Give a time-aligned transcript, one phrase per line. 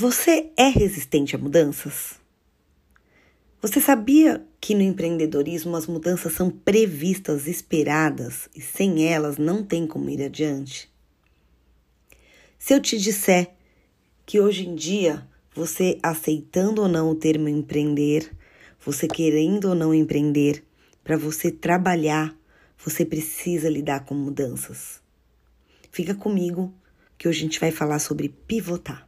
[0.00, 2.20] Você é resistente a mudanças?
[3.60, 9.88] Você sabia que no empreendedorismo as mudanças são previstas, esperadas e sem elas não tem
[9.88, 10.88] como ir adiante?
[12.56, 13.50] Se eu te disser
[14.24, 18.30] que hoje em dia você aceitando ou não o termo empreender,
[18.78, 20.62] você querendo ou não empreender,
[21.02, 22.32] para você trabalhar,
[22.78, 25.02] você precisa lidar com mudanças.
[25.90, 26.72] Fica comigo
[27.18, 29.07] que hoje a gente vai falar sobre pivotar.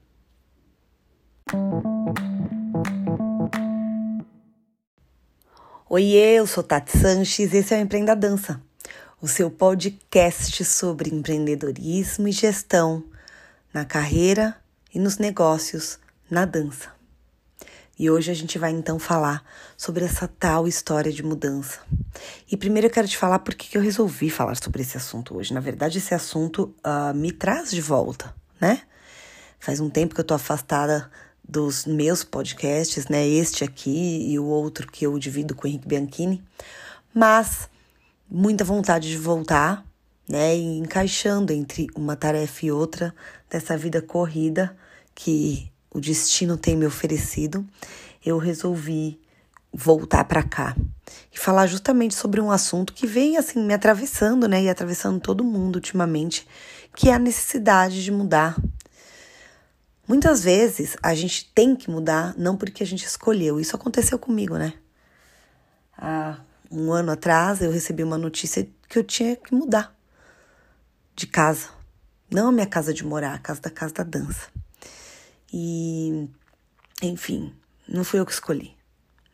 [5.89, 8.63] Oi, eu sou Tati Sanches, esse é o Empreenda Dança,
[9.21, 13.03] o seu podcast sobre empreendedorismo e gestão
[13.75, 14.57] na carreira
[14.95, 15.99] e nos negócios
[16.31, 16.93] na dança.
[17.99, 19.45] E hoje a gente vai então falar
[19.77, 21.81] sobre essa tal história de mudança.
[22.49, 25.53] E primeiro eu quero te falar por que eu resolvi falar sobre esse assunto hoje.
[25.53, 28.83] Na verdade, esse assunto uh, me traz de volta, né?
[29.59, 31.11] Faz um tempo que eu tô afastada
[31.51, 33.27] dos meus podcasts, né?
[33.27, 36.43] Este aqui e o outro que eu divido com o Henrique Bianchini,
[37.13, 37.69] mas
[38.31, 39.85] muita vontade de voltar,
[40.29, 40.57] né?
[40.57, 43.13] E encaixando entre uma tarefa e outra
[43.51, 44.77] dessa vida corrida
[45.13, 47.67] que o destino tem me oferecido,
[48.25, 49.19] eu resolvi
[49.73, 50.77] voltar para cá
[51.33, 54.63] e falar justamente sobre um assunto que vem assim me atravessando, né?
[54.63, 56.47] E atravessando todo mundo ultimamente,
[56.95, 58.57] que é a necessidade de mudar
[60.11, 63.61] Muitas vezes a gente tem que mudar não porque a gente escolheu.
[63.61, 64.75] Isso aconteceu comigo, né?
[65.97, 69.97] Há um ano atrás eu recebi uma notícia que eu tinha que mudar
[71.15, 71.69] de casa.
[72.29, 74.49] Não a minha casa de morar, a casa da casa da dança.
[75.53, 76.29] E,
[77.01, 77.55] enfim,
[77.87, 78.77] não fui eu que escolhi,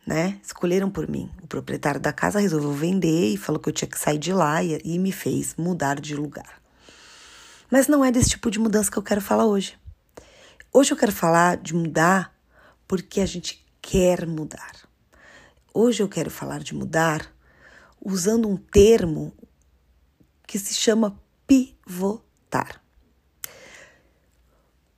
[0.05, 0.39] né?
[0.43, 1.31] Escolheram por mim.
[1.41, 4.61] O proprietário da casa resolveu vender e falou que eu tinha que sair de lá
[4.61, 6.61] e, e me fez mudar de lugar.
[7.67, 9.75] Mas não é desse tipo de mudança que eu quero falar hoje.
[10.79, 12.31] Hoje eu quero falar de mudar
[12.87, 14.73] porque a gente quer mudar.
[15.73, 17.33] Hoje eu quero falar de mudar
[17.99, 19.33] usando um termo
[20.45, 22.79] que se chama pivotar.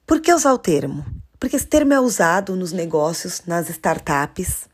[0.06, 1.06] Por que usar o termo?
[1.40, 4.68] Porque esse termo é usado nos negócios, nas startups.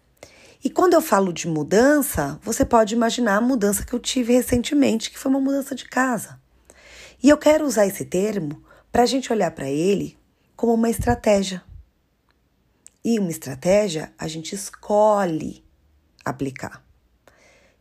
[0.63, 5.12] E quando eu falo de mudança, você pode imaginar a mudança que eu tive recentemente,
[5.12, 6.41] que foi uma mudança de casa.
[7.22, 8.59] E eu quero usar esse termo
[8.91, 10.18] para a gente olhar para ele
[10.55, 11.63] como uma estratégia.
[13.03, 15.63] E uma estratégia a gente escolhe
[16.23, 16.83] aplicar.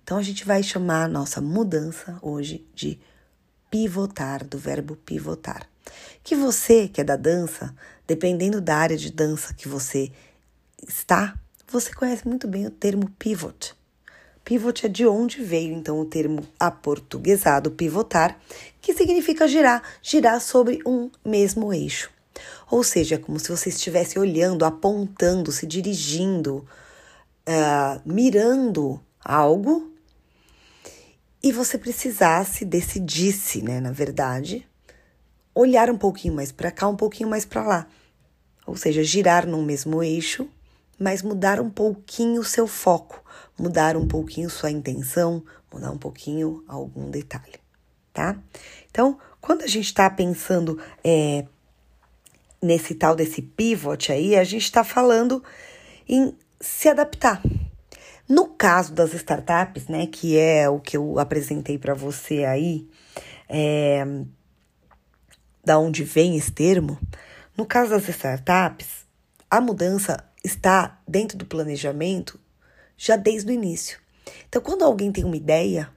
[0.02, 3.00] Então a gente vai chamar a nossa mudança hoje de
[3.70, 5.66] pivotar, do verbo pivotar.
[6.22, 7.74] Que você que é da dança,
[8.06, 10.12] dependendo da área de dança que você
[10.86, 11.34] está,
[11.66, 13.74] você conhece muito bem o termo pivot.
[14.44, 18.38] Pivot é de onde veio então o termo aportuguesado pivotar,
[18.80, 22.13] que significa girar, girar sobre um mesmo eixo.
[22.70, 26.66] Ou seja, é como se você estivesse olhando, apontando, se dirigindo,
[27.48, 29.92] uh, mirando algo
[31.42, 34.66] e você precisasse, decidisse, né, na verdade,
[35.54, 37.86] olhar um pouquinho mais para cá, um pouquinho mais para lá.
[38.66, 40.48] Ou seja, girar no mesmo eixo,
[40.98, 43.22] mas mudar um pouquinho o seu foco,
[43.58, 47.58] mudar um pouquinho sua intenção, mudar um pouquinho algum detalhe,
[48.12, 48.38] tá?
[48.90, 51.44] Então, quando a gente está pensando é,
[52.64, 55.42] nesse tal desse pivot aí, a gente está falando
[56.08, 57.42] em se adaptar.
[58.28, 62.88] No caso das startups, né, que é o que eu apresentei para você aí,
[63.48, 64.04] é,
[65.62, 66.98] da onde vem esse termo,
[67.56, 69.04] no caso das startups,
[69.50, 72.40] a mudança está dentro do planejamento
[72.96, 73.98] já desde o início.
[74.48, 75.90] Então, quando alguém tem uma ideia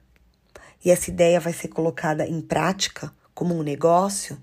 [0.84, 4.38] e essa ideia vai ser colocada em prática como um negócio,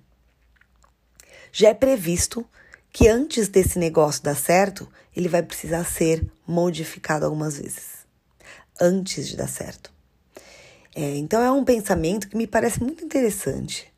[1.58, 2.46] já é previsto
[2.92, 8.06] que antes desse negócio dar certo, ele vai precisar ser modificado algumas vezes.
[8.80, 9.90] Antes de dar certo.
[10.94, 13.90] É, então é um pensamento que me parece muito interessante.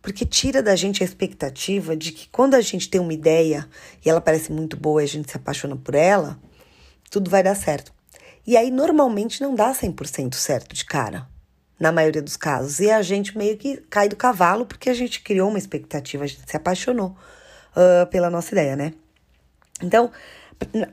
[0.00, 3.68] Porque tira da gente a expectativa de que quando a gente tem uma ideia
[4.04, 6.36] e ela parece muito boa e a gente se apaixona por ela,
[7.12, 7.92] tudo vai dar certo.
[8.44, 11.30] E aí normalmente não dá 100% certo de cara
[11.82, 12.78] na maioria dos casos.
[12.78, 16.28] E a gente meio que cai do cavalo porque a gente criou uma expectativa, a
[16.28, 18.94] gente se apaixonou uh, pela nossa ideia, né?
[19.82, 20.08] Então,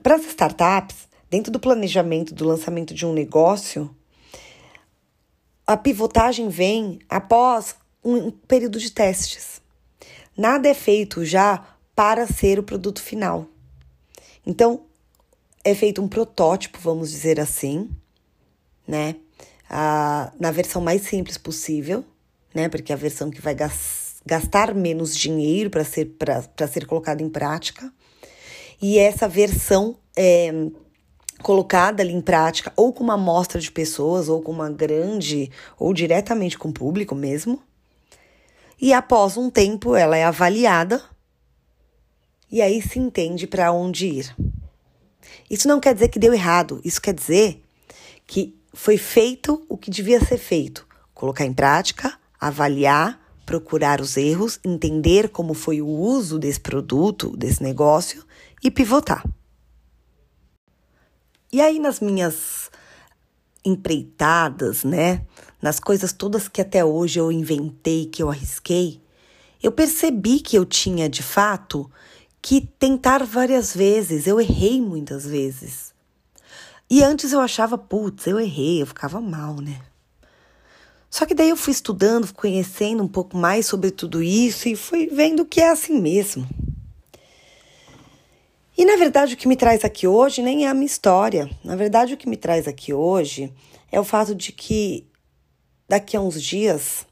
[0.02, 3.96] para as startups, dentro do planejamento do lançamento de um negócio,
[5.68, 9.62] a pivotagem vem após um período de testes.
[10.36, 13.46] Nada é feito já para ser o produto final.
[14.44, 14.86] Então,
[15.64, 17.92] é feito um protótipo, vamos dizer assim,
[18.88, 19.18] né?
[19.70, 22.04] Na versão mais simples possível,
[22.54, 22.68] né?
[22.68, 23.56] Porque a versão que vai
[24.26, 26.12] gastar menos dinheiro para ser,
[26.72, 27.94] ser colocado em prática.
[28.82, 30.52] E essa versão é
[31.42, 35.94] colocada ali em prática, ou com uma amostra de pessoas, ou com uma grande, ou
[35.94, 37.64] diretamente com o público mesmo.
[38.82, 41.02] E após um tempo, ela é avaliada
[42.52, 44.36] e aí se entende para onde ir.
[45.50, 47.64] Isso não quer dizer que deu errado, isso quer dizer
[48.28, 54.60] que foi feito o que devia ser feito: colocar em prática, avaliar, procurar os erros,
[54.64, 58.24] entender como foi o uso desse produto, desse negócio
[58.64, 59.24] e pivotar.
[61.52, 62.70] E aí, nas minhas
[63.66, 65.26] empreitadas, né?
[65.62, 69.02] Nas coisas todas que até hoje eu inventei, que eu arrisquei,
[69.62, 71.90] eu percebi que eu tinha de fato
[72.42, 74.28] que tentar várias vezes.
[74.28, 75.89] Eu errei muitas vezes.
[76.90, 79.80] E antes eu achava, putz, eu errei, eu ficava mal, né?
[81.10, 85.08] Só que daí eu fui estudando, conhecendo um pouco mais sobre tudo isso e fui
[85.08, 86.48] vendo que é assim mesmo.
[88.78, 91.50] E na verdade o que me traz aqui hoje nem é a minha história.
[91.64, 93.54] Na verdade o que me traz aqui hoje
[93.92, 95.06] é o fato de que
[95.88, 97.06] daqui a uns dias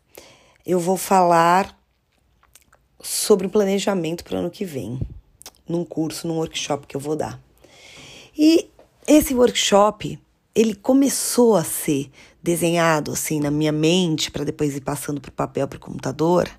[0.65, 1.77] eu vou falar
[3.01, 4.99] sobre o planejamento para o ano que vem,
[5.67, 7.39] num curso, num workshop que eu vou dar.
[8.37, 8.69] E
[9.07, 10.19] esse workshop,
[10.53, 12.11] ele começou a ser
[12.43, 16.49] desenhado assim na minha mente para depois ir passando para o papel, para o computador,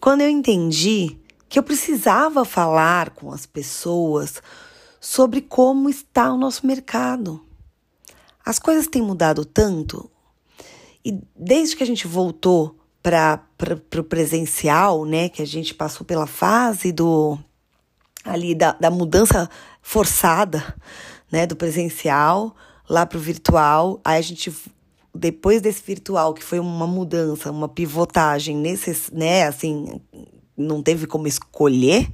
[0.00, 1.16] quando eu entendi
[1.48, 4.42] que eu precisava falar com as pessoas
[5.00, 7.44] sobre como está o nosso mercado.
[8.44, 10.10] As coisas têm mudado tanto
[11.04, 13.42] e desde que a gente voltou para
[13.98, 17.38] o presencial, né, que a gente passou pela fase do
[18.24, 19.48] ali da, da mudança
[19.80, 20.76] forçada,
[21.30, 22.54] né, do presencial
[22.88, 24.52] lá para o virtual, aí a gente
[25.14, 30.00] depois desse virtual que foi uma mudança, uma pivotagem nesse, né, assim,
[30.56, 32.08] não teve como escolher,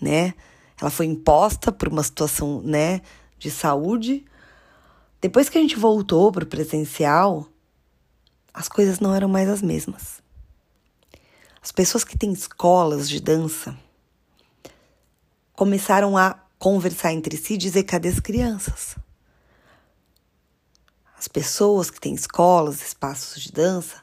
[0.00, 0.34] né?
[0.80, 3.00] Ela foi imposta por uma situação, né,
[3.38, 4.24] de saúde.
[5.20, 7.48] Depois que a gente voltou para o presencial,
[8.54, 10.22] as coisas não eram mais as mesmas.
[11.60, 13.76] As pessoas que têm escolas de dança
[15.54, 18.96] começaram a conversar entre si e dizer: cadê as crianças?
[21.18, 23.96] As pessoas que têm escolas, espaços de dança,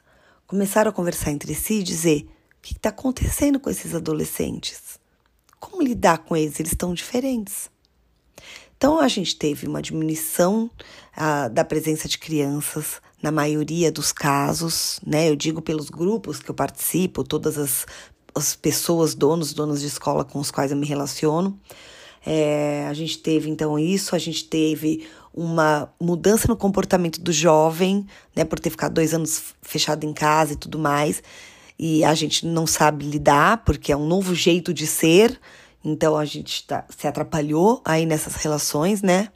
[0.46, 2.28] começaram a conversar entre si e dizer:
[2.66, 5.00] que está acontecendo com esses adolescentes?
[5.60, 6.60] Como lidar com eles?
[6.60, 7.70] Eles estão diferentes.
[8.76, 10.70] Então, a gente teve uma diminuição
[11.16, 15.30] ah, da presença de crianças, na maioria dos casos, né?
[15.30, 17.86] Eu digo pelos grupos que eu participo, todas as,
[18.34, 21.60] as pessoas, donos, donas de escola com os quais eu me relaciono.
[22.26, 28.08] É, a gente teve então isso, a gente teve uma mudança no comportamento do jovem,
[28.36, 31.22] né, por ter ficado dois anos fechado em casa e tudo mais
[31.78, 35.40] e a gente não sabe lidar, porque é um novo jeito de ser,
[35.84, 39.30] então a gente tá, se atrapalhou aí nessas relações, né?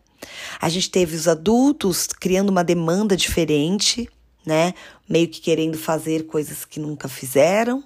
[0.60, 4.10] A gente teve os adultos criando uma demanda diferente,
[4.46, 4.74] né?
[5.08, 7.84] Meio que querendo fazer coisas que nunca fizeram.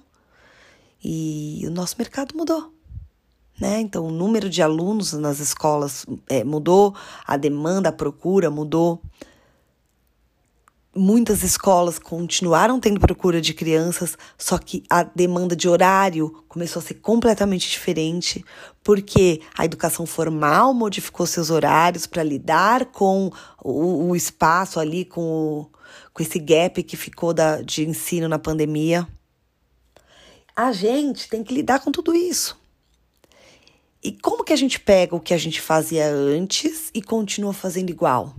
[1.02, 2.72] E o nosso mercado mudou.
[3.60, 3.80] Né?
[3.80, 6.94] Então, o número de alunos nas escolas é, mudou,
[7.26, 9.00] a demanda, a procura mudou
[10.94, 16.82] muitas escolas continuaram tendo procura de crianças, só que a demanda de horário começou a
[16.82, 18.44] ser completamente diferente,
[18.82, 23.30] porque a educação formal modificou seus horários para lidar com
[23.62, 25.70] o, o, espaço ali, com, o,
[26.12, 29.06] com esse gap que ficou da, de ensino na pandemia.
[30.54, 32.56] A gente tem que lidar com tudo isso.
[34.04, 37.88] E como que a gente pega o que a gente fazia antes e continua fazendo
[37.88, 38.36] igual?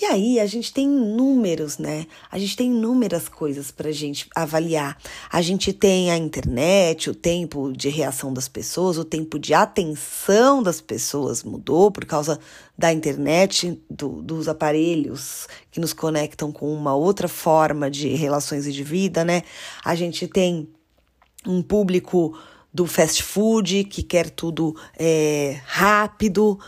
[0.00, 2.06] E aí a gente tem números, né?
[2.30, 4.96] A gente tem inúmeras coisas para gente avaliar.
[5.30, 10.62] A gente tem a internet, o tempo de reação das pessoas, o tempo de atenção
[10.62, 12.40] das pessoas mudou por causa
[12.78, 18.72] da internet, do, dos aparelhos que nos conectam com uma outra forma de relações e
[18.72, 19.42] de vida, né?
[19.84, 20.68] A gente tem
[21.44, 22.38] um público
[22.76, 26.60] do fast food que quer tudo é, rápido.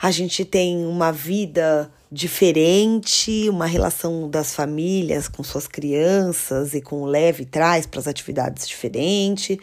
[0.00, 7.02] A gente tem uma vida diferente, uma relação das famílias com suas crianças e com
[7.02, 9.58] o leve traz para as atividades diferentes.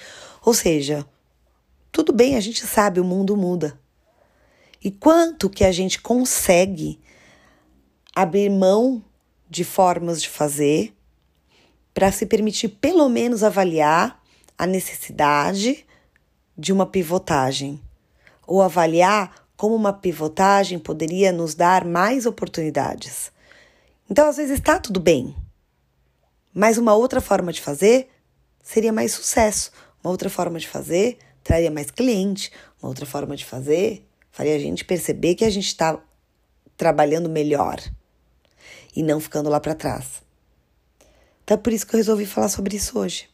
[0.45, 1.03] Ou seja,
[1.91, 3.75] tudo bem, a gente sabe, o mundo muda.
[4.83, 6.99] E quanto que a gente consegue
[8.15, 9.03] abrir mão
[9.49, 10.93] de formas de fazer
[11.91, 14.21] para se permitir pelo menos avaliar
[14.55, 15.86] a necessidade
[16.57, 17.79] de uma pivotagem
[18.45, 23.31] ou avaliar como uma pivotagem poderia nos dar mais oportunidades.
[24.09, 25.35] Então, às vezes está tudo bem,
[26.53, 28.09] mas uma outra forma de fazer
[28.63, 29.71] seria mais sucesso.
[30.03, 32.51] Uma outra forma de fazer traria mais cliente.
[32.81, 35.99] Uma outra forma de fazer faria a gente perceber que a gente está
[36.75, 37.79] trabalhando melhor
[38.95, 40.23] e não ficando lá para trás.
[41.43, 43.29] Então é por isso que eu resolvi falar sobre isso hoje.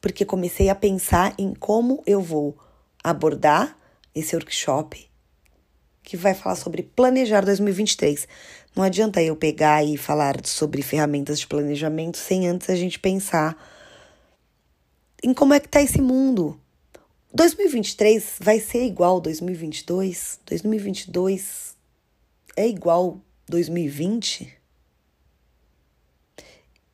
[0.00, 2.56] Porque comecei a pensar em como eu vou
[3.02, 3.76] abordar
[4.14, 5.08] esse workshop
[6.02, 8.26] que vai falar sobre planejar 2023.
[8.74, 13.56] Não adianta eu pegar e falar sobre ferramentas de planejamento sem antes a gente pensar
[15.22, 16.58] em como é que tá esse mundo.
[17.32, 20.40] 2023 vai ser igual 2022?
[20.46, 21.76] 2022
[22.56, 24.56] é igual 2020?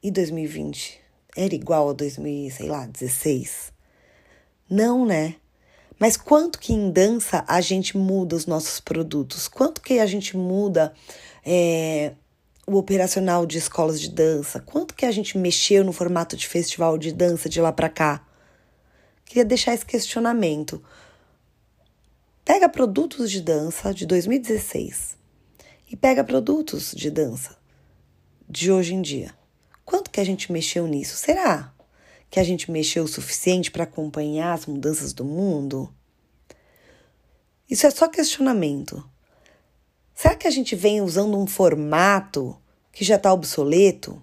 [0.02, 1.05] E 2020
[1.36, 3.72] era igual a 2000, sei lá, 16?
[4.68, 5.36] Não, né?
[5.98, 9.46] Mas quanto que em dança a gente muda os nossos produtos?
[9.48, 10.92] Quanto que a gente muda
[11.44, 12.12] é,
[12.66, 14.60] o operacional de escolas de dança?
[14.60, 18.26] Quanto que a gente mexeu no formato de festival de dança de lá para cá?
[19.24, 20.82] Queria deixar esse questionamento.
[22.44, 25.16] Pega produtos de dança de 2016
[25.90, 27.56] e pega produtos de dança
[28.48, 29.45] de hoje em dia.
[30.16, 31.14] Que a gente mexeu nisso?
[31.14, 31.74] Será?
[32.30, 35.92] que a gente mexeu o suficiente para acompanhar as mudanças do mundo?
[37.68, 39.04] Isso é só questionamento.
[40.14, 42.56] Será que a gente vem usando um formato
[42.90, 44.18] que já está obsoleto?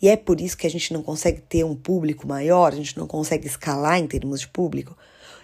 [0.00, 2.96] E é por isso que a gente não consegue ter um público maior, a gente
[2.96, 4.96] não consegue escalar em termos de público?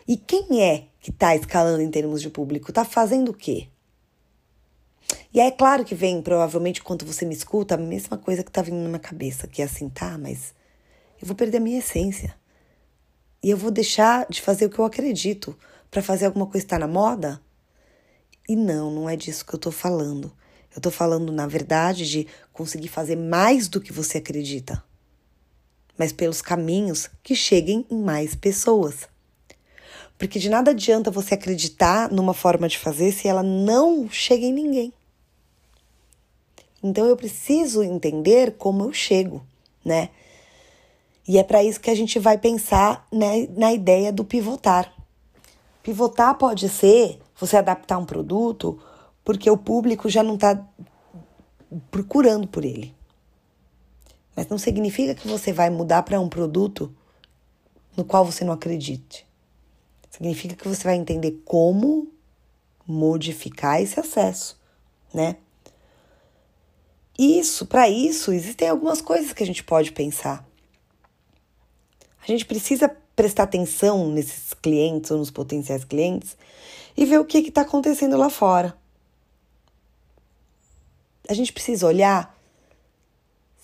[0.09, 2.71] E quem é que está escalando em termos de público?
[2.71, 3.69] Está fazendo o quê?
[5.33, 8.63] E é claro que vem, provavelmente, quando você me escuta, a mesma coisa que está
[8.63, 10.53] vindo na minha cabeça, que é assim, tá, mas
[11.21, 12.35] eu vou perder a minha essência.
[13.43, 15.57] E eu vou deixar de fazer o que eu acredito
[15.89, 17.41] para fazer alguma coisa que está na moda?
[18.49, 20.33] E não, não é disso que eu estou falando.
[20.73, 24.83] Eu estou falando, na verdade, de conseguir fazer mais do que você acredita,
[25.99, 29.09] mas pelos caminhos que cheguem em mais pessoas.
[30.19, 34.53] Porque de nada adianta você acreditar numa forma de fazer se ela não chega em
[34.53, 34.93] ninguém.
[36.83, 39.43] Então eu preciso entender como eu chego,
[39.85, 40.11] né?
[41.29, 44.93] E é para isso que a gente vai pensar né, na ideia do pivotar.
[45.83, 48.81] Pivotar pode ser você adaptar um produto
[49.25, 50.67] porque o público já não está
[51.91, 52.95] procurando por ele.
[54.35, 56.93] Mas não significa que você vai mudar para um produto
[57.97, 59.27] no qual você não acredite.
[60.11, 62.09] Significa que você vai entender como
[62.87, 64.59] modificar esse acesso,
[65.15, 65.37] né?
[67.23, 70.43] Isso, para isso, existem algumas coisas que a gente pode pensar.
[72.23, 76.35] A gente precisa prestar atenção nesses clientes ou nos potenciais clientes
[76.97, 78.75] e ver o que está acontecendo lá fora.
[81.29, 82.35] A gente precisa olhar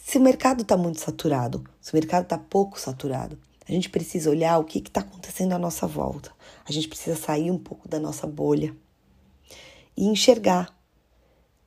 [0.05, 3.39] se o mercado está muito saturado, se o mercado está pouco saturado.
[3.67, 6.31] A gente precisa olhar o que está acontecendo à nossa volta.
[6.67, 8.77] A gente precisa sair um pouco da nossa bolha
[9.97, 10.77] e enxergar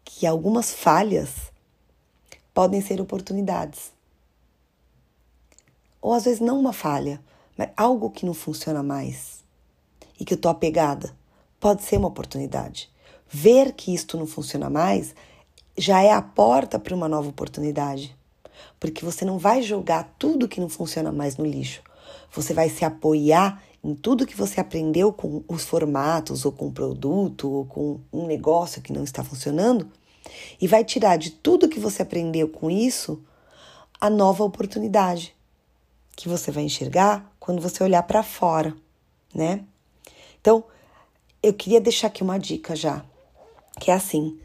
[0.06, 1.49] que algumas falhas
[2.60, 3.94] podem ser oportunidades.
[6.02, 7.22] Ou às vezes não uma falha,
[7.58, 9.46] mas algo que não funciona mais
[10.20, 11.16] e que eu tô apegada,
[11.58, 12.92] pode ser uma oportunidade.
[13.30, 15.16] Ver que isto não funciona mais
[15.78, 18.14] já é a porta para uma nova oportunidade.
[18.78, 21.82] Porque você não vai jogar tudo que não funciona mais no lixo.
[22.30, 26.74] Você vai se apoiar em tudo que você aprendeu com os formatos, ou com o
[26.74, 29.90] produto, ou com um negócio que não está funcionando,
[30.60, 33.24] e vai tirar de tudo que você aprendeu com isso
[34.00, 35.36] a nova oportunidade
[36.16, 38.76] que você vai enxergar quando você olhar para fora,
[39.34, 39.64] né?
[40.42, 40.64] Então,
[41.42, 43.06] eu queria deixar aqui uma dica já,
[43.80, 44.38] que é assim: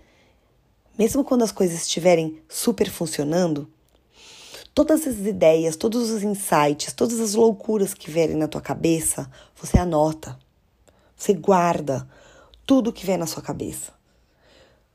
[0.97, 3.69] mesmo quando as coisas estiverem super funcionando,
[4.73, 9.79] todas as ideias, todos os insights, todas as loucuras que vierem na tua cabeça, você
[9.79, 10.39] anota.
[11.17, 12.09] Você guarda
[12.67, 13.93] tudo que vem na sua cabeça.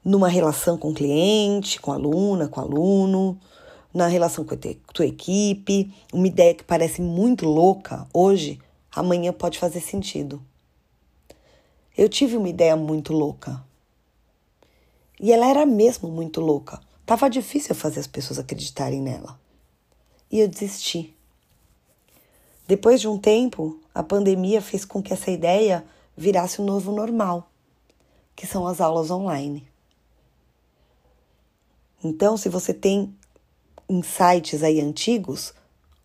[0.04, 3.40] Numa relação com o cliente, com a aluna, com o aluno,
[3.94, 4.58] na relação com a
[4.94, 8.60] tua equipe, uma ideia que parece muito louca hoje,
[8.92, 10.42] amanhã pode fazer sentido.
[11.98, 13.64] Eu tive uma ideia muito louca.
[15.20, 16.80] E ela era mesmo muito louca.
[17.06, 19.38] Tava difícil fazer as pessoas acreditarem nela.
[20.32, 21.14] E eu desisti.
[22.68, 25.84] Depois de um tempo, a pandemia fez com que essa ideia
[26.16, 27.50] virasse o um novo normal,
[28.36, 29.69] que são as aulas online.
[32.04, 33.14] Então, se você tem
[33.90, 35.54] insights aí antigos,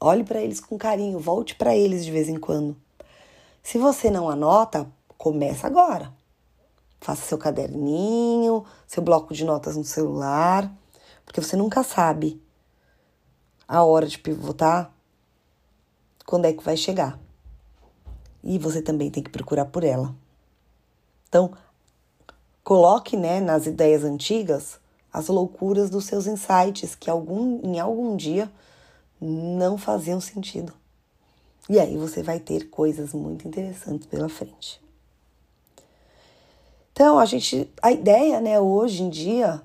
[0.01, 2.77] olhe para eles com carinho, volte para eles de vez em quando.
[3.63, 6.13] Se você não anota, começa agora.
[7.01, 10.73] Faça seu caderninho, seu bloco de notas no celular,
[11.25, 12.43] porque você nunca sabe
[13.69, 14.93] a hora de pivotar
[16.27, 17.19] quando é que vai chegar.
[18.43, 20.15] E você também tem que procurar por ela.
[21.29, 21.53] Então,
[22.63, 24.81] coloque né, nas ideias antigas
[25.15, 28.51] as loucuras dos seus insights que algum, em algum dia
[29.21, 30.73] não faziam sentido.
[31.71, 34.83] E aí você vai ter coisas muito interessantes pela frente.
[36.93, 39.63] Então, a gente, a ideia, né, hoje em dia,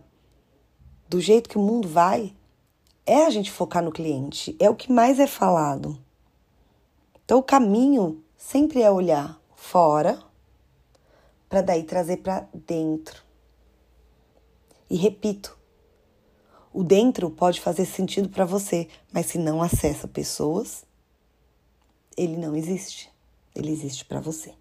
[1.09, 2.31] do jeito que o mundo vai,
[3.03, 5.97] é a gente focar no cliente, é o que mais é falado.
[7.25, 10.19] Então, o caminho sempre é olhar fora
[11.49, 13.28] para daí trazer para dentro.
[14.89, 15.57] E repito,
[16.73, 20.83] o dentro pode fazer sentido para você, mas se não acessa pessoas,
[22.15, 23.09] ele não existe.
[23.55, 24.53] Ele existe para você.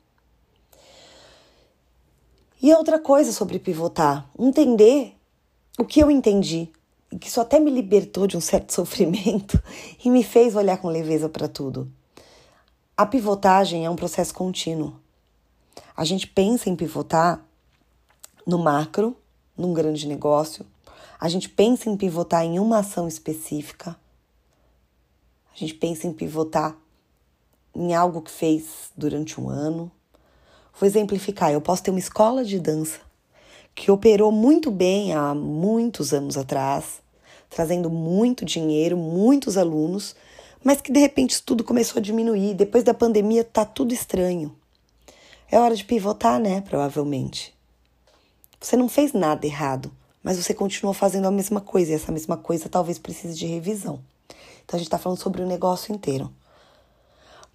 [2.60, 5.14] E outra coisa sobre pivotar, entender
[5.78, 6.72] o que eu entendi,
[7.10, 9.62] e que isso até me libertou de um certo sofrimento
[10.04, 11.90] e me fez olhar com leveza para tudo.
[12.96, 14.96] A pivotagem é um processo contínuo.
[15.96, 17.44] A gente pensa em pivotar
[18.44, 19.16] no macro,
[19.58, 20.64] num grande negócio.
[21.20, 23.96] A gente pensa em pivotar em uma ação específica.
[25.52, 26.76] A gente pensa em pivotar
[27.74, 29.90] em algo que fez durante um ano.
[30.78, 33.00] Vou exemplificar: eu posso ter uma escola de dança
[33.74, 37.00] que operou muito bem há muitos anos atrás,
[37.50, 40.16] trazendo muito dinheiro, muitos alunos,
[40.62, 42.54] mas que de repente tudo começou a diminuir.
[42.54, 44.54] Depois da pandemia tá tudo estranho.
[45.50, 46.60] É hora de pivotar, né?
[46.60, 47.57] Provavelmente.
[48.60, 52.36] Você não fez nada errado, mas você continuou fazendo a mesma coisa e essa mesma
[52.36, 54.00] coisa talvez precise de revisão.
[54.64, 56.32] Então a gente está falando sobre o negócio inteiro.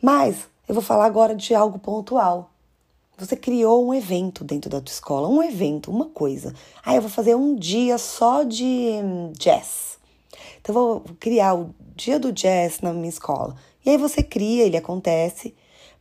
[0.02, 2.50] Mas eu vou falar agora de algo pontual.
[3.18, 6.54] Você criou um evento dentro da tua escola, um evento, uma coisa.
[6.84, 8.64] Ah, eu vou fazer um dia só de
[9.04, 10.00] hum, jazz.
[10.60, 13.56] Então eu vou criar o dia do jazz na minha escola.
[13.86, 15.54] E aí você cria, ele acontece,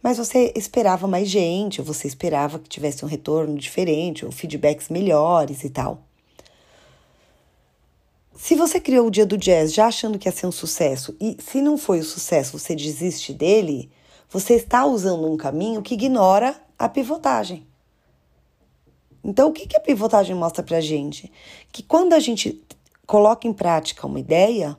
[0.02, 4.88] mas você esperava mais gente, ou você esperava que tivesse um retorno diferente, ou feedbacks
[4.88, 6.02] melhores e tal.
[8.34, 11.36] Se você criou o dia do jazz já achando que ia ser um sucesso, e
[11.40, 13.90] se não foi o sucesso, você desiste dele,
[14.28, 17.64] você está usando um caminho que ignora a pivotagem.
[19.22, 21.30] Então, o que, que a pivotagem mostra pra gente?
[21.70, 22.60] Que quando a gente
[23.06, 24.76] coloca em prática uma ideia,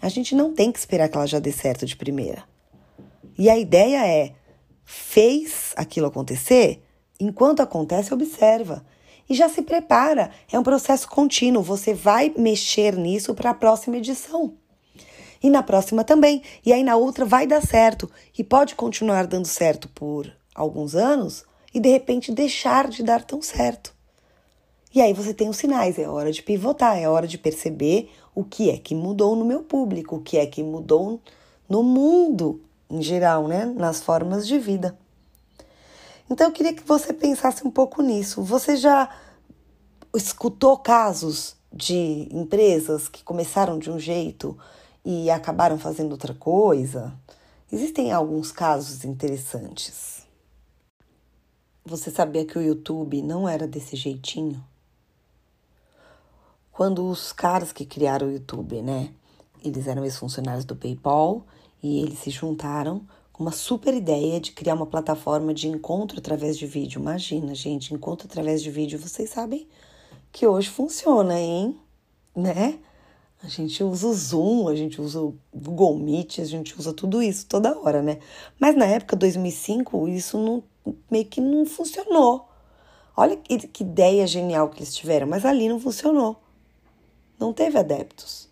[0.00, 2.44] a gente não tem que esperar que ela já dê certo de primeira.
[3.36, 4.34] E a ideia é:
[4.92, 6.82] fez aquilo acontecer?
[7.20, 8.84] Enquanto acontece, observa.
[9.28, 10.32] E já se prepara.
[10.50, 11.62] É um processo contínuo.
[11.62, 14.54] Você vai mexer nisso para a próxima edição.
[15.40, 16.42] E na próxima também.
[16.66, 18.10] E aí na outra vai dar certo.
[18.36, 23.40] E pode continuar dando certo por alguns anos e de repente deixar de dar tão
[23.40, 23.94] certo.
[24.92, 28.42] E aí você tem os sinais, é hora de pivotar, é hora de perceber o
[28.42, 31.20] que é que mudou no meu público, o que é que mudou
[31.68, 34.98] no mundo em geral, né, nas formas de vida.
[36.28, 38.42] Então eu queria que você pensasse um pouco nisso.
[38.42, 39.08] Você já
[40.14, 44.58] escutou casos de empresas que começaram de um jeito
[45.04, 47.12] e acabaram fazendo outra coisa?
[47.72, 50.26] Existem alguns casos interessantes.
[51.84, 54.62] Você sabia que o YouTube não era desse jeitinho?
[56.72, 59.12] Quando os caras que criaram o YouTube, né?
[59.62, 61.44] Eles eram ex-funcionários do PayPal
[61.82, 66.58] e eles se juntaram com uma super ideia de criar uma plataforma de encontro através
[66.58, 67.00] de vídeo.
[67.00, 69.66] Imagina, gente, encontro através de vídeo, vocês sabem
[70.30, 71.76] que hoje funciona, hein?
[72.36, 72.78] Né?
[73.42, 77.22] A gente usa o Zoom, a gente usa o Google Meet, a gente usa tudo
[77.22, 78.18] isso toda hora, né?
[78.58, 80.62] Mas na época 2005, isso não
[81.10, 82.46] meio que não funcionou.
[83.16, 86.36] Olha que, que ideia genial que eles tiveram, mas ali não funcionou.
[87.38, 88.48] Não teve adeptos.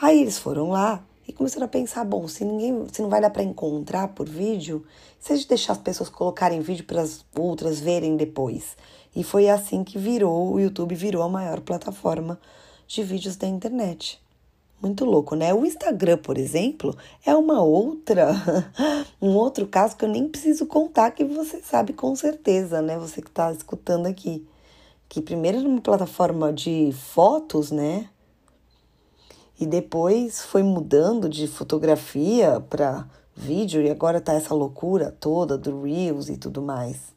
[0.00, 3.30] Aí eles foram lá e começaram a pensar, bom, se ninguém, se não vai dar
[3.30, 4.84] para encontrar por vídeo,
[5.18, 8.76] se a gente deixar as pessoas colocarem vídeo para as outras verem depois.
[9.16, 12.38] E foi assim que virou, o YouTube virou a maior plataforma
[12.86, 14.20] de vídeos da internet.
[14.82, 15.54] Muito louco, né?
[15.54, 18.32] O Instagram, por exemplo, é uma outra,
[19.22, 22.98] um outro caso que eu nem preciso contar, que você sabe com certeza, né?
[22.98, 24.46] Você que está escutando aqui.
[25.08, 28.10] Que primeiro era uma plataforma de fotos, né?
[29.58, 35.82] E depois foi mudando de fotografia para vídeo e agora tá essa loucura toda do
[35.82, 37.14] Reels e tudo mais.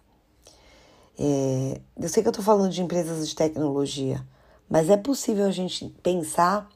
[1.17, 4.23] É, eu sei que eu tô falando de empresas de tecnologia,
[4.69, 6.69] mas é possível a gente pensar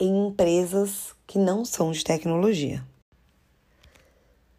[0.00, 2.82] em empresas que não são de tecnologia.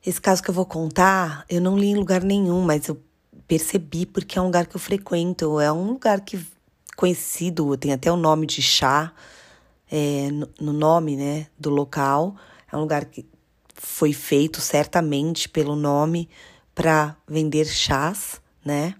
[0.06, 3.02] Esse caso que eu vou contar, eu não li em lugar nenhum, mas eu
[3.48, 6.46] percebi porque é um lugar que eu frequento, é um lugar que
[6.96, 9.14] conhecido, tem até o nome de chá
[9.96, 12.36] é, no, no nome né, do local.
[12.72, 13.24] É um lugar que
[13.76, 16.28] foi feito certamente pelo nome
[16.74, 18.96] para vender chás, né?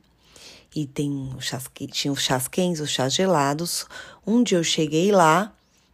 [0.76, 3.88] E tem chás, tinha os chás quentes, os chás gelados.
[4.26, 5.52] Um dia eu cheguei lá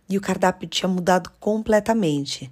[0.10, 2.52] e o cardápio tinha mudado completamente.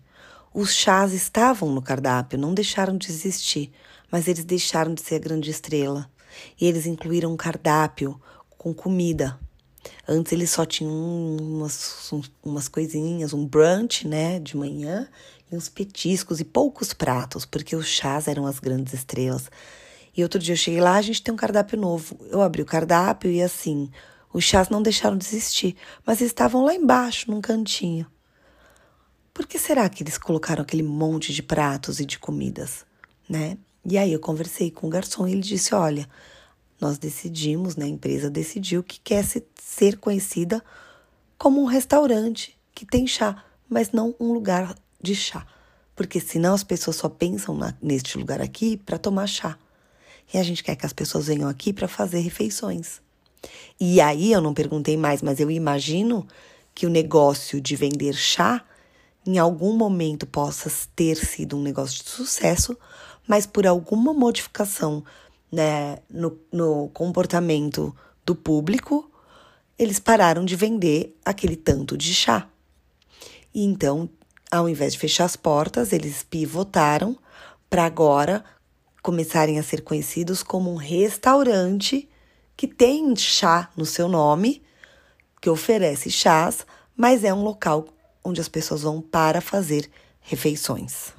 [0.54, 3.72] Os chás estavam no cardápio, não deixaram de existir,
[4.10, 6.10] mas eles deixaram de ser a grande estrela.
[6.60, 8.20] E eles incluíram um cardápio
[8.58, 9.38] com comida.
[10.08, 12.12] Antes eles só tinham umas,
[12.44, 15.08] umas coisinhas, um brunch, né, de manhã,
[15.52, 19.50] e uns petiscos e poucos pratos, porque os chás eram as grandes estrelas.
[20.16, 22.18] E outro dia eu cheguei lá, a gente tem um cardápio novo.
[22.30, 23.90] Eu abri o cardápio e assim,
[24.34, 28.08] os chás não deixaram de existir, mas estavam lá embaixo, num cantinho.
[29.34, 32.86] Por que será que eles colocaram aquele monte de pratos e de comidas,
[33.30, 33.58] né?
[33.86, 36.10] E aí eu conversei com o garçom e ele disse: "Olha,
[36.82, 39.24] nós decidimos, né, a empresa decidiu que quer
[39.78, 40.64] ser conhecida
[41.38, 45.46] como um restaurante que tem chá, mas não um lugar de chá.
[45.96, 49.58] Porque senão as pessoas só pensam na, neste lugar aqui para tomar chá.
[50.34, 53.02] E a gente quer que as pessoas venham aqui para fazer refeições.
[53.80, 56.28] E aí eu não perguntei mais, mas eu imagino
[56.74, 58.64] que o negócio de vender chá
[59.26, 62.76] em algum momento possa ter sido um negócio de sucesso,
[63.28, 65.04] mas por alguma modificação
[65.52, 69.10] né, no, no comportamento do público,
[69.78, 72.48] eles pararam de vender aquele tanto de chá.
[73.54, 74.10] E então,
[74.52, 77.18] ao invés de fechar as portas, eles pivotaram
[77.70, 78.44] para agora
[79.02, 82.10] começarem a ser conhecidos como um restaurante
[82.56, 84.64] que tem chá no seu nome,
[85.40, 87.86] que oferece chás, mas é um local
[88.24, 91.14] onde as pessoas vão para fazer refeições.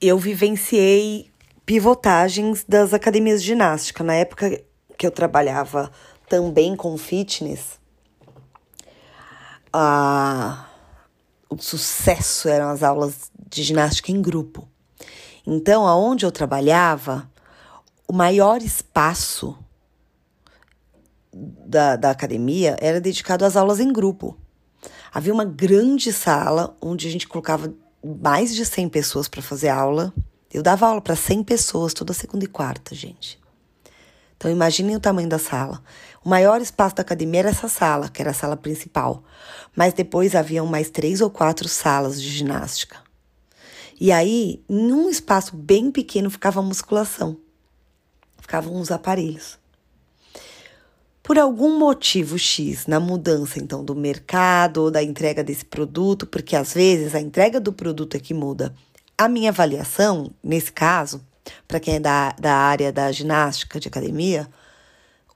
[0.00, 1.30] Eu vivenciei
[1.64, 4.02] pivotagens das academias de ginástica.
[4.02, 4.62] Na época
[4.96, 5.90] que eu trabalhava
[6.34, 7.78] também com fitness,
[9.72, 10.66] a...
[11.48, 14.68] o sucesso eram as aulas de ginástica em grupo.
[15.46, 17.30] Então, aonde eu trabalhava,
[18.08, 19.56] o maior espaço
[21.32, 24.36] da, da academia era dedicado às aulas em grupo.
[25.12, 30.12] Havia uma grande sala onde a gente colocava mais de 100 pessoas para fazer aula
[30.54, 33.40] eu dava aula para 100 pessoas toda segunda e quarta, gente.
[34.36, 35.82] Então imaginem o tamanho da sala.
[36.24, 39.22] O maior espaço da academia era essa sala, que era a sala principal.
[39.76, 42.96] Mas depois haviam mais três ou quatro salas de ginástica.
[44.00, 47.36] E aí, em um espaço bem pequeno, ficava a musculação.
[48.38, 49.58] Ficavam os aparelhos.
[51.22, 56.54] Por algum motivo X na mudança então do mercado ou da entrega desse produto, porque
[56.56, 58.74] às vezes a entrega do produto é que muda
[59.16, 61.24] a minha avaliação, nesse caso,
[61.68, 64.48] para quem é da, da área da ginástica de academia,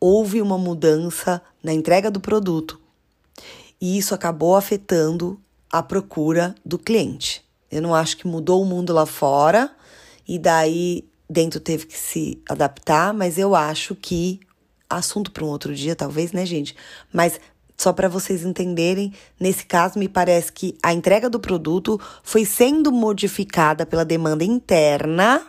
[0.00, 2.80] houve uma mudança na entrega do produto
[3.80, 7.44] e isso acabou afetando a procura do cliente.
[7.70, 9.70] Eu não acho que mudou o mundo lá fora
[10.26, 14.40] e daí dentro teve que se adaptar, mas eu acho que
[14.88, 16.74] assunto para um outro dia, talvez, né, gente?
[17.12, 17.38] Mas
[17.76, 22.90] só para vocês entenderem, nesse caso, me parece que a entrega do produto foi sendo
[22.90, 25.46] modificada pela demanda interna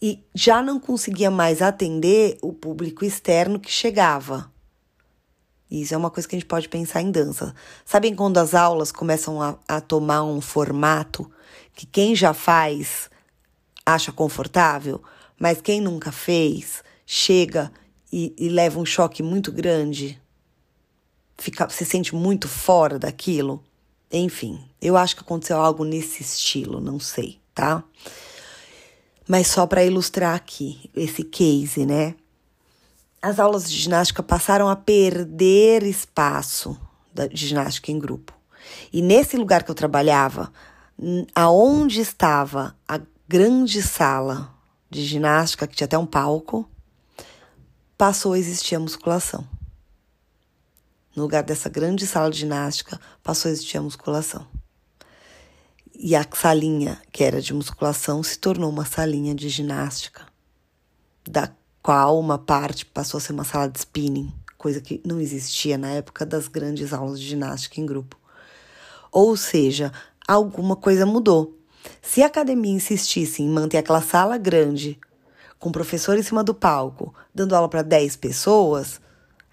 [0.00, 4.50] e já não conseguia mais atender o público externo que chegava.
[5.70, 7.54] Isso é uma coisa que a gente pode pensar em dança.
[7.84, 11.30] Sabem quando as aulas começam a, a tomar um formato
[11.74, 13.08] que quem já faz
[13.86, 15.02] acha confortável,
[15.38, 17.70] mas quem nunca fez chega
[18.12, 20.20] e, e leva um choque muito grande?
[21.40, 23.64] fica, se sente muito fora daquilo.
[24.12, 27.82] Enfim, eu acho que aconteceu algo nesse estilo, não sei, tá?
[29.30, 32.16] Mas só para ilustrar aqui esse case, né?
[33.22, 36.76] As aulas de ginástica passaram a perder espaço
[37.32, 38.36] de ginástica em grupo.
[38.92, 40.52] E nesse lugar que eu trabalhava,
[41.32, 44.52] aonde estava a grande sala
[44.90, 46.68] de ginástica, que tinha até um palco,
[47.96, 49.46] passou a existir a musculação.
[51.14, 54.44] No lugar dessa grande sala de ginástica, passou a existir a musculação.
[56.02, 60.26] E a salinha, que era de musculação, se tornou uma salinha de ginástica,
[61.28, 65.76] da qual uma parte passou a ser uma sala de spinning, coisa que não existia
[65.76, 68.18] na época das grandes aulas de ginástica em grupo.
[69.12, 69.92] Ou seja,
[70.26, 71.58] alguma coisa mudou.
[72.00, 74.98] Se a academia insistisse em manter aquela sala grande,
[75.58, 79.02] com o professor em cima do palco, dando aula para 10 pessoas,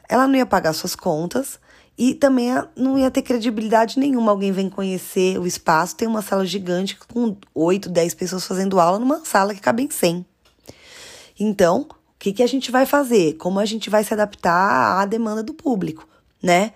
[0.08, 1.60] ela não ia pagar suas contas
[1.98, 4.32] e também não ia ter credibilidade nenhuma.
[4.32, 9.00] Alguém vem conhecer o espaço, tem uma sala gigante com 8, 10 pessoas fazendo aula
[9.00, 10.26] numa sala que cabe em 100.
[11.40, 13.34] Então, o que, que a gente vai fazer?
[13.34, 16.08] Como a gente vai se adaptar à demanda do público,
[16.42, 16.74] né?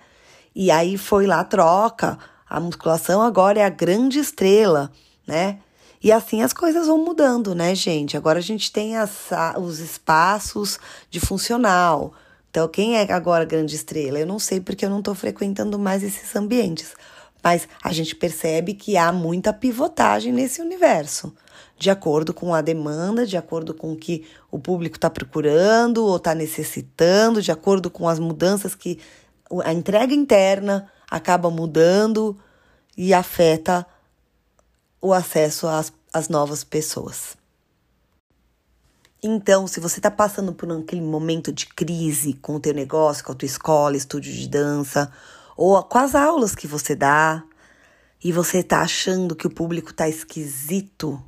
[0.54, 2.18] E aí foi lá, troca.
[2.48, 4.92] A musculação agora é a grande estrela
[5.26, 5.58] né?
[6.02, 8.16] E assim as coisas vão mudando, né, gente?
[8.16, 12.12] Agora a gente tem as, os espaços de funcional.
[12.52, 14.18] Então, quem é agora grande estrela?
[14.18, 16.94] Eu não sei porque eu não estou frequentando mais esses ambientes.
[17.42, 21.34] Mas a gente percebe que há muita pivotagem nesse universo,
[21.78, 26.16] de acordo com a demanda, de acordo com o que o público está procurando ou
[26.16, 28.98] está necessitando, de acordo com as mudanças que
[29.64, 32.38] a entrega interna acaba mudando
[32.94, 33.86] e afeta
[35.00, 37.34] o acesso às, às novas pessoas.
[39.24, 43.30] Então, se você está passando por aquele momento de crise com o teu negócio, com
[43.30, 45.12] a tua escola, estúdio de dança,
[45.56, 47.44] ou com as aulas que você dá,
[48.24, 51.22] e você está achando que o público está esquisito,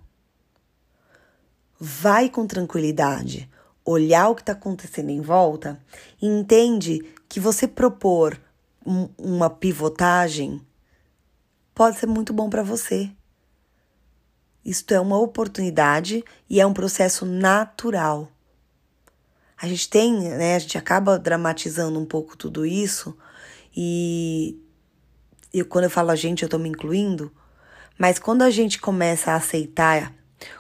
[1.79, 3.49] vai com tranquilidade,
[3.85, 5.81] olhar o que está acontecendo em volta
[6.21, 8.41] e entende que você propor
[8.85, 10.61] um, uma pivotagem
[11.73, 13.11] pode ser muito bom para você.
[14.65, 18.31] Isto é uma oportunidade e é um processo natural.
[19.61, 23.17] A gente tem, né, a gente acaba dramatizando um pouco tudo isso
[23.77, 24.59] e
[25.53, 27.31] eu, quando eu falo a gente, eu estou me incluindo,
[27.99, 30.13] mas quando a gente começa a aceitar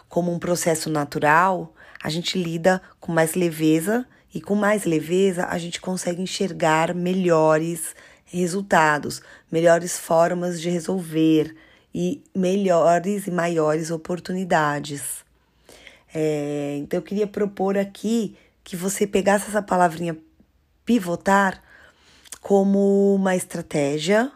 [0.09, 5.59] como um processo natural, a gente lida com mais leveza e com mais leveza a
[5.59, 11.55] gente consegue enxergar melhores resultados, melhores formas de resolver
[11.95, 15.25] e melhores e maiores oportunidades.
[16.13, 20.19] É, então eu queria propor aqui que você pegasse essa palavrinha
[20.85, 21.63] pivotar
[22.41, 24.33] como uma estratégia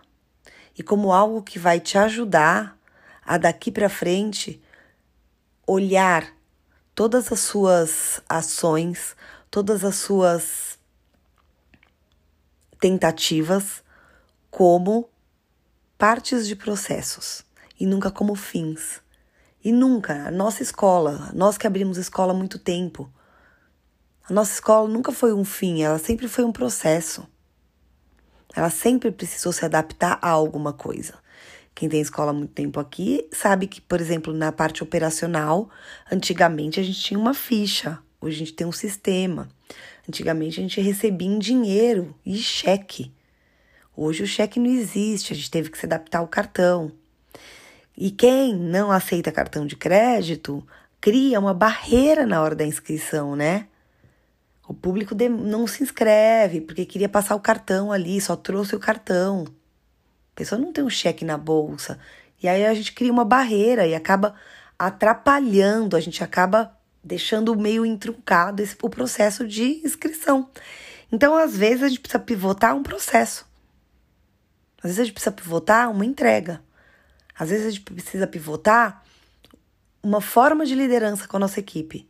[0.78, 2.78] e como algo que vai te ajudar
[3.24, 4.62] a daqui para frente
[5.66, 6.32] olhar
[6.94, 9.16] todas as suas ações,
[9.50, 10.78] todas as suas
[12.80, 13.82] tentativas
[14.50, 15.10] como
[15.98, 17.47] partes de processos
[17.78, 19.00] e nunca como fins.
[19.62, 23.10] E nunca, a nossa escola, nós que abrimos escola há muito tempo,
[24.28, 27.26] a nossa escola nunca foi um fim, ela sempre foi um processo.
[28.54, 31.14] Ela sempre precisou se adaptar a alguma coisa.
[31.74, 35.70] Quem tem escola há muito tempo aqui sabe que, por exemplo, na parte operacional,
[36.10, 39.48] antigamente a gente tinha uma ficha, hoje a gente tem um sistema.
[40.08, 43.12] Antigamente a gente recebia em dinheiro e cheque.
[43.96, 46.92] Hoje o cheque não existe, a gente teve que se adaptar ao cartão.
[48.00, 50.64] E quem não aceita cartão de crédito
[51.00, 53.66] cria uma barreira na hora da inscrição, né?
[54.68, 59.46] O público não se inscreve porque queria passar o cartão ali, só trouxe o cartão.
[60.32, 61.98] A pessoa não tem um cheque na bolsa.
[62.40, 64.36] E aí a gente cria uma barreira e acaba
[64.78, 70.48] atrapalhando, a gente acaba deixando meio intruncado esse, o processo de inscrição.
[71.10, 73.44] Então, às vezes, a gente precisa pivotar um processo.
[74.76, 76.62] Às vezes, a gente precisa pivotar uma entrega.
[77.38, 79.04] Às vezes, a gente precisa pivotar
[80.02, 82.08] uma forma de liderança com a nossa equipe.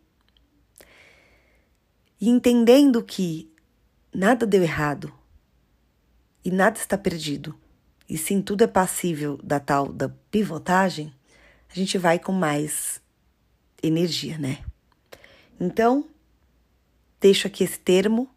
[2.21, 3.53] E entendendo que
[4.13, 5.13] nada deu errado
[6.45, 7.55] e nada está perdido,
[8.09, 11.13] e sim tudo é passível da tal da pivotagem,
[11.69, 13.01] a gente vai com mais
[13.83, 14.65] energia, né?
[15.61, 16.09] Então,
[17.21, 18.29] deixo aqui esse termo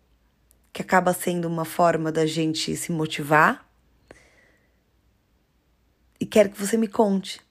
[0.73, 3.67] que acaba sendo uma forma da gente se motivar.
[6.31, 7.41] Quero que você me conte.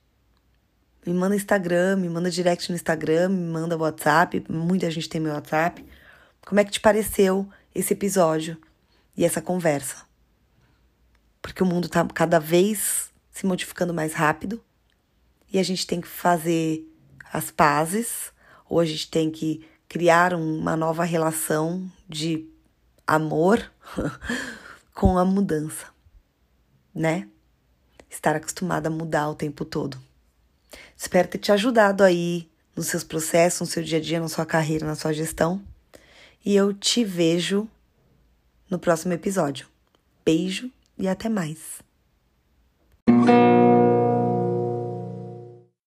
[1.06, 4.42] Me manda Instagram, me manda direct no Instagram, me manda WhatsApp.
[4.48, 5.84] Muita gente tem meu WhatsApp.
[6.46, 8.56] Como é que te pareceu esse episódio
[9.14, 10.06] e essa conversa?
[11.42, 14.64] Porque o mundo está cada vez se modificando mais rápido
[15.52, 16.82] e a gente tem que fazer
[17.30, 18.32] as pazes,
[18.66, 22.48] ou a gente tem que criar uma nova relação de
[23.06, 23.70] amor
[24.94, 25.88] com a mudança,
[26.94, 27.28] né?
[28.10, 29.98] estar acostumada a mudar o tempo todo.
[30.96, 34.44] Espero ter te ajudado aí nos seus processos, no seu dia a dia, na sua
[34.44, 35.62] carreira, na sua gestão.
[36.44, 37.68] E eu te vejo
[38.68, 39.66] no próximo episódio.
[40.24, 41.80] Beijo e até mais.